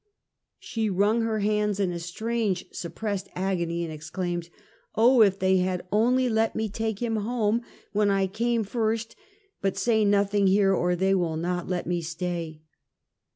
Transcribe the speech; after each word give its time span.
She 0.57 0.89
wrung 0.89 1.21
her 1.21 1.41
hands 1.41 1.79
in 1.79 1.91
a 1.91 1.99
strange, 1.99 2.65
suppressed 2.71 3.29
agony, 3.35 3.83
and 3.83 3.93
exclaimed" 3.93 4.49
Oh! 4.95 5.21
If 5.21 5.37
they 5.37 5.57
had 5.57 5.85
only 5.91 6.27
let 6.27 6.55
me 6.55 6.69
take 6.69 6.97
him 7.03 7.17
home 7.17 7.61
when 7.91 8.09
I 8.09 8.25
came 8.25 8.63
first; 8.63 9.15
hut 9.61 9.77
say 9.77 10.03
nothing 10.03 10.47
here, 10.47 10.73
or 10.73 10.95
they 10.95 11.13
will 11.13 11.37
not 11.37 11.67
let 11.69 11.85
me 11.85 12.01
stay." 12.01 12.63